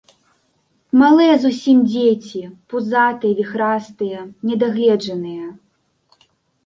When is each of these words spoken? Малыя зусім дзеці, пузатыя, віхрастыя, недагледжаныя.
Малыя 1.01 1.35
зусім 1.43 1.77
дзеці, 1.91 2.41
пузатыя, 2.73 3.33
віхрастыя, 3.43 4.19
недагледжаныя. 4.51 5.47